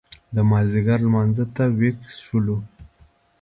د 0.35 0.37
مازیګر 0.49 0.99
لمانځه 1.05 1.45
ته 1.55 1.63
وېښ 1.79 1.97
شولو. 2.25 2.57